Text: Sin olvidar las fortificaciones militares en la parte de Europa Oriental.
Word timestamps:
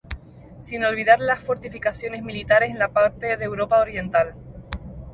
Sin 0.63 0.83
olvidar 0.83 1.19
las 1.19 1.43
fortificaciones 1.43 2.23
militares 2.23 2.71
en 2.71 2.79
la 2.79 2.87
parte 2.91 3.37
de 3.37 3.45
Europa 3.45 3.79
Oriental. 3.81 4.33